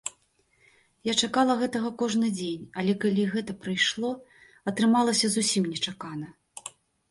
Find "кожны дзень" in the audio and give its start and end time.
2.01-2.65